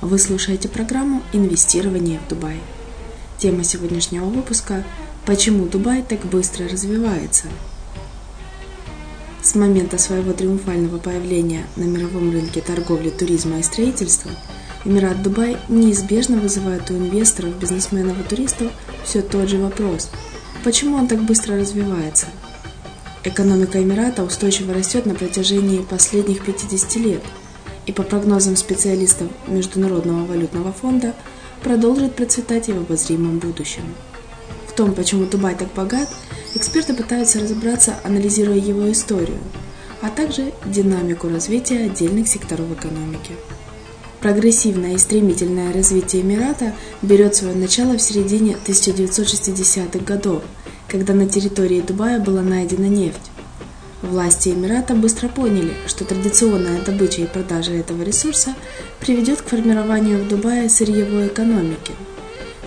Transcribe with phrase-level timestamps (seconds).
[0.00, 2.60] Вы слушаете программу «Инвестирование в Дубай».
[3.36, 4.84] Тема сегодняшнего выпуска–
[5.26, 7.46] «Почему Дубай так быстро развивается?».
[9.42, 14.30] С момента своего триумфального появления на мировом рынке торговли, туризма и строительства
[14.84, 18.70] Эмират Дубай неизбежно вызывает у инвесторов, бизнесменов и туристов
[19.04, 20.10] все тот же вопрос–
[20.64, 22.26] почему он так быстро развивается–
[23.24, 27.22] Экономика Эмирата устойчиво растет на протяжении последних 50 лет
[27.88, 31.14] и по прогнозам специалистов Международного валютного фонда
[31.62, 33.82] продолжит процветать и в обозримом будущем.
[34.68, 36.08] В том, почему Дубай так богат,
[36.54, 39.38] эксперты пытаются разобраться, анализируя его историю,
[40.02, 43.32] а также динамику развития отдельных секторов экономики.
[44.20, 50.42] Прогрессивное и стремительное развитие Эмирата берет свое начало в середине 1960-х годов–
[50.88, 53.30] когда на территории Дубая была найдена нефть.
[54.02, 58.54] Власти Эмирата быстро поняли, что традиционная добыча и продажа этого ресурса
[59.00, 61.94] приведет к формированию в Дубае сырьевой экономики.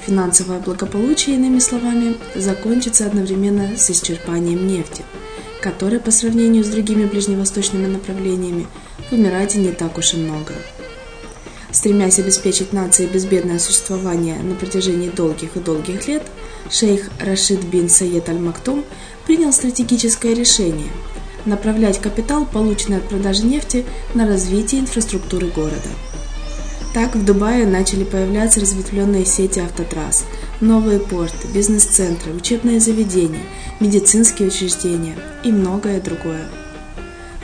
[0.05, 5.05] Финансовое благополучие, иными словами, закончится одновременно с исчерпанием нефти,
[5.61, 8.67] которой по сравнению с другими ближневосточными направлениями
[9.09, 10.53] в Эмирате не так уж и много.
[11.71, 16.23] Стремясь обеспечить нации безбедное существование на протяжении долгих и долгих лет,
[16.69, 18.83] шейх Рашид бин Саед Аль-Мактум
[19.25, 20.91] принял стратегическое решение–
[21.45, 25.89] направлять капитал, полученный от продажи нефти, на развитие инфраструктуры города.
[26.93, 30.25] Так в Дубае начали появляться разветвленные сети автотрасс,
[30.59, 33.43] новые порты, бизнес-центры, учебные заведения,
[33.79, 35.15] медицинские учреждения
[35.45, 36.43] и многое другое.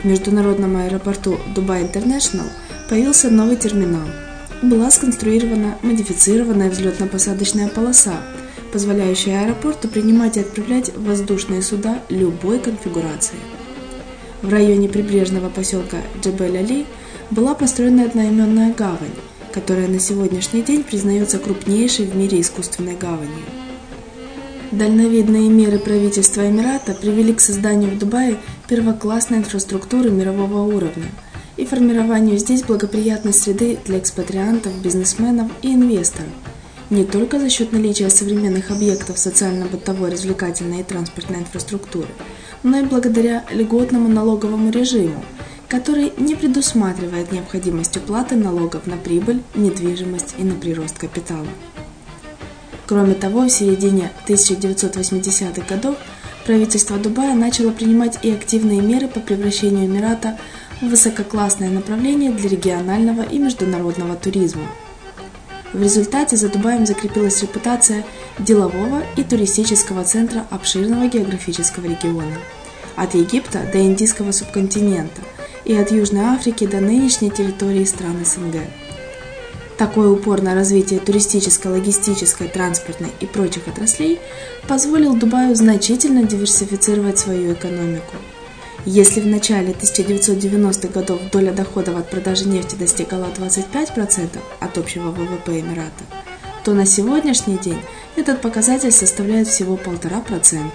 [0.02, 2.44] В международном аэропорту Дубай Интернешнл
[2.90, 4.06] появился новый терминал.
[4.60, 8.20] Была сконструирована модифицированная взлетно-посадочная полоса,
[8.72, 13.36] позволяющая аэропорту принимать и отправлять воздушные суда любой конфигурации.
[14.42, 16.86] В районе прибрежного поселка Джебель-Али
[17.30, 19.14] была построена одноименная гавань,
[19.52, 23.44] которая на сегодняшний день признается крупнейшей в мире искусственной гаванью.
[24.70, 28.36] Дальновидные меры правительства Эмирата привели к созданию в Дубае
[28.68, 31.10] первоклассной инфраструктуры мирового уровня
[31.56, 36.28] и формированию здесь благоприятной среды для экспатриантов, бизнесменов и инвесторов,
[36.90, 42.08] не только за счет наличия современных объектов социально-бытовой, развлекательной и транспортной инфраструктуры,
[42.62, 45.24] но и благодаря льготному налоговому режиму–
[45.68, 51.46] который не предусматривает необходимость уплаты налогов на прибыль, недвижимость и на прирост капитала.
[52.86, 55.96] Кроме того, в середине 1980-х годов
[56.46, 60.38] правительство Дубая начало принимать и активные меры по превращению Эмирата
[60.80, 64.66] в высококлассное направление для регионального и международного туризма.
[65.72, 68.04] В результате за Дубаем закрепилась репутация
[68.38, 72.38] делового и туристического центра обширного географического региона–
[72.96, 75.22] от Египта до Индийского субконтинента–
[75.68, 78.62] и от Южной Африки до нынешней территории стран СНГ.
[79.76, 84.18] Такой упор на развитие туристической, логистической, транспортной и прочих отраслей
[84.66, 88.16] позволил Дубаю значительно диверсифицировать свою экономику.
[88.90, 95.60] Если в начале 1990-х годов доля доходов от продажи нефти достигала 25% от общего ВВП
[95.60, 96.04] Эмирата,
[96.64, 97.82] то на сегодняшний день
[98.16, 100.70] этот показатель составляет всего 1,5%.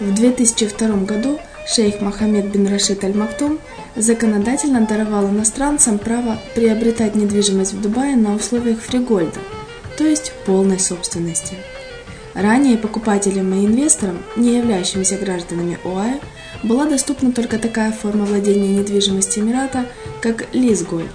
[0.00, 1.38] В 2002 году
[1.72, 3.60] шейх Мохаммед бин Рашид Аль-Мактум
[3.94, 9.38] законодательно даровал иностранцам право приобретать недвижимость в Дубае на условиях фригольда,
[9.96, 11.54] то есть полной собственности.
[12.34, 16.20] Ранее покупателям и инвесторам, не являющимся гражданами ОАЭ,
[16.62, 19.86] была доступна только такая форма владения недвижимостью Эмирата,
[20.20, 21.10] как лизгольд,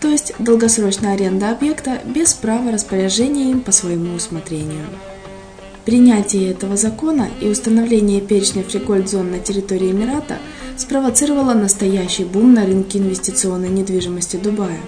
[0.00, 4.84] то есть долгосрочная аренда объекта без права распоряжения им по своему усмотрению.
[5.84, 10.36] Принятие этого закона и установление перечня фрикольд-зон на территории Эмирата
[10.76, 14.80] спровоцировало настоящий бум на рынке инвестиционной недвижимости Дубая.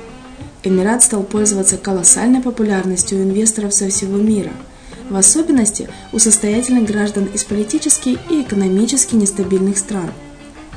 [0.62, 4.52] Эмират стал пользоваться колоссальной популярностью у инвесторов со всего мира,
[5.10, 10.10] в особенности у состоятельных граждан из политически и экономически нестабильных стран.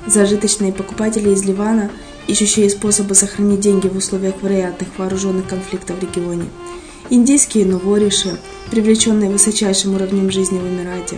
[0.05, 1.89] Зажиточные покупатели из Ливана,
[2.27, 6.45] ищущие способы сохранить деньги в условиях вероятных вооруженных конфликтов в регионе,
[7.09, 8.37] индийские новориши,
[8.71, 11.17] привлеченные высочайшим уровнем жизни в Эмирате,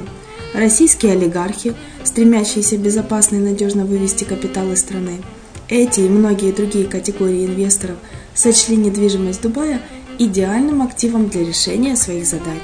[0.54, 1.74] российские олигархи,
[2.04, 5.22] стремящиеся безопасно и надежно вывести капитал из страны.
[5.68, 7.98] Эти и многие другие категории инвесторов
[8.36, 9.82] сочли недвижимость Дубая
[10.20, 12.62] идеальным активом для решения своих задач.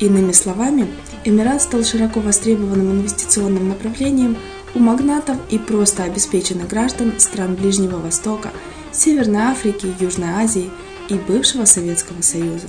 [0.00, 0.88] Иными словами,
[1.24, 4.36] Эмират стал широко востребованным инвестиционным направлением
[4.74, 8.50] у магнатов и просто обеспеченных граждан стран Ближнего Востока,
[8.90, 10.70] Северной Африки, Южной Азии–
[11.08, 12.66] и бывшего Советского Союза.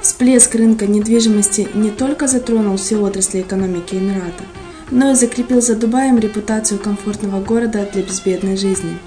[0.00, 4.44] Всплеск рынка недвижимости не только затронул все отрасли экономики Эмирата,
[4.90, 8.98] но и закрепил за Дубаем репутацию комфортного города для безбедной жизни.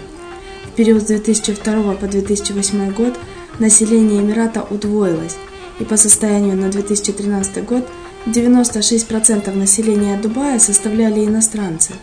[0.66, 3.18] В период с 2002 по 2008 год
[3.60, 5.38] население Эмирата удвоилось,
[5.82, 7.88] и по состоянию на 2013 год
[8.28, 11.94] 96% населения Дубая составляли иностранцы,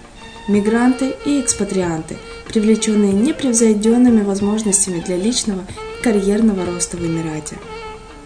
[0.48, 2.16] мигранты и экспатрианты,
[2.48, 5.64] привлеченные непревзойденными возможностями для личного
[6.02, 7.56] карьерного роста в Эмирате.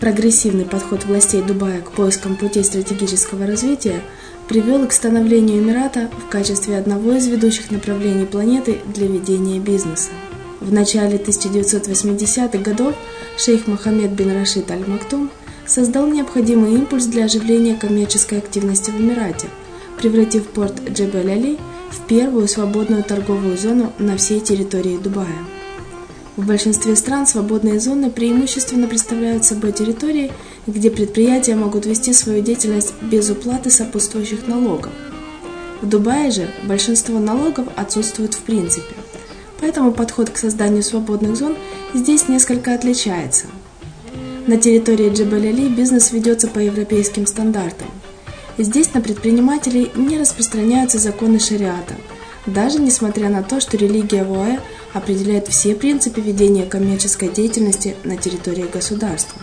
[0.01, 4.03] Прогрессивный подход властей Дубая к поискам путей стратегического развития
[4.49, 10.11] привел к становлению Эмирата в качестве одного из ведущих направлений планеты для ведения бизнеса.
[10.61, 12.95] В начале 1980-х годов
[13.37, 15.31] шейх Мохаммед бин Рашид Аль-Мактум
[15.67, 19.49] создал необходимый импульс для оживления коммерческой активности в Эмирате,
[19.99, 21.59] превратив порт Джебель-Али
[21.91, 25.39] в первую свободную торговую зону на всей территории Дубая.
[26.37, 30.33] В большинстве стран свободные зоны преимущественно представляют собой территории,
[30.67, 34.93] где предприятия могут вести свою деятельность без уплаты сопутствующих налогов.
[35.83, 38.95] В Дубае же большинство налогов отсутствует в принципе,
[39.61, 41.55] поэтому подход к созданию свободных зон
[41.93, 43.47] здесь несколько отличается.
[44.47, 47.87] На территории Джебель-Али бизнес ведется по европейским стандартам.
[48.59, 51.95] Здесь на предпринимателей не распространяются законы шариата,
[52.47, 54.59] даже несмотря на то, что религия в ОАЭ
[54.95, 59.41] определяет все принципы ведения коммерческой деятельности на территории государства.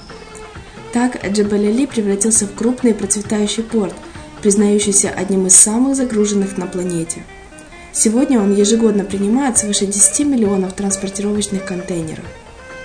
[0.92, 3.96] Так, Джабаль-Али превратился в крупный процветающий порт,
[4.42, 7.24] признающийся одним из самых загруженных на планете.
[7.94, 12.26] Сегодня он ежегодно принимает свыше 10 миллионов транспортировочных контейнеров.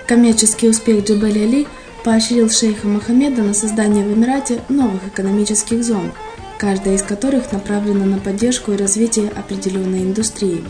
[0.07, 1.67] Коммерческий успех Джабаль-Али
[2.05, 6.11] поощрил шейха Мохаммеда на создание в Эмирате новых экономических зон,
[6.59, 10.63] каждая из которых направлена на поддержку и развитие определенной индустрии.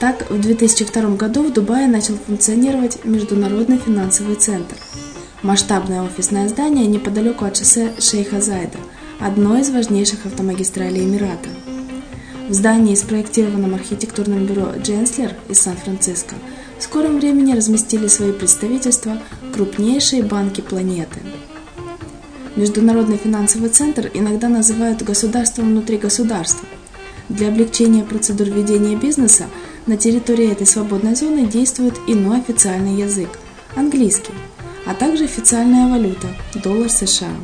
[0.00, 4.74] Так, в 2002 году в Дубае начал функционировать Международный финансовый центр.
[5.42, 8.78] Масштабное офисное здание неподалеку от шоссе Шейха Зайда,
[9.20, 11.50] одной из важнейших автомагистралей Эмирата.
[12.48, 16.36] В здании, спроектированном архитектурным бюро Дженслер из Сан-Франциско,
[16.78, 19.18] в скором времени разместили свои представительства
[19.58, 21.18] крупнейшие банки планеты.
[22.54, 26.68] Международный финансовый центр иногда называют государством внутри государства.
[27.28, 29.46] Для облегчения процедур ведения бизнеса
[29.86, 33.30] на территории этой свободной зоны действует иной официальный язык–
[33.74, 34.32] английский,
[34.86, 36.28] а также официальная валюта–
[36.62, 37.34] доллар США.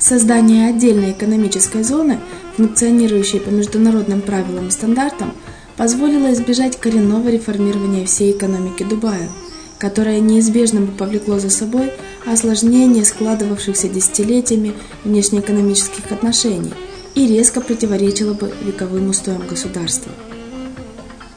[0.00, 2.18] Создание отдельной экономической зоны,
[2.56, 5.32] функционирующей по международным правилам и стандартам,
[5.76, 9.28] позволило избежать коренного реформирования всей экономики Дубая,
[9.78, 11.92] которое неизбежно бы повлекло за собой
[12.24, 16.72] осложнение складывавшихся десятилетиями внешнеэкономических отношений
[17.14, 20.12] и резко противоречило бы вековым устоям государства.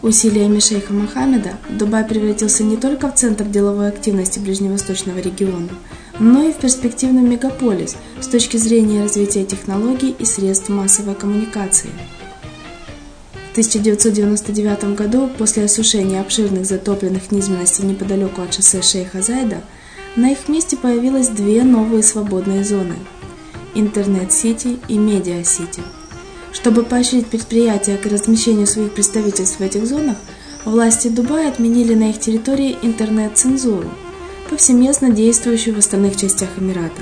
[0.02, 5.70] Усилиями шейха Мохаммеда Дубай превратился не только в центр деловой активности ближневосточного региона,
[6.20, 11.90] но и в перспективный мегаполис с точки зрения развития технологий и средств массовой коммуникации.
[13.60, 19.64] В 1999 году, после осушения обширных затопленных низменностей неподалеку от шоссе Шейха Зайда,
[20.16, 22.96] на их месте появилось две новые свободные зоны–
[23.76, 25.82] Интернет-Сити и Медиа-Сити–
[26.54, 30.16] чтобы поощрить предприятия к размещению своих представительств в этих зонах,
[30.64, 33.90] власти Дубая отменили на их территории интернет-цензуру,
[34.50, 37.02] повсеместно действующую в остальных частях Эмирата.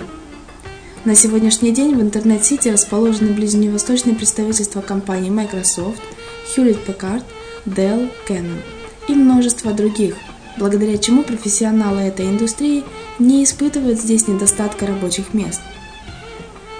[1.05, 6.01] На сегодняшний день в интернет-сити расположены ближневосточные представительства компаний Microsoft,
[6.55, 7.23] Hewlett-Packard,
[7.65, 8.61] Dell, Canon
[9.07, 10.15] и множество других,
[10.57, 12.83] благодаря чему профессионалы этой индустрии
[13.19, 15.61] не испытывают здесь недостатка рабочих мест.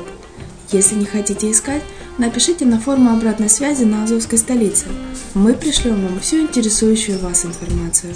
[0.72, 1.84] Если не хотите искать,
[2.18, 4.86] напишите на форму обратной связи на Азовской столице.
[5.34, 8.14] Мы пришлем вам всю интересующую вас информацию.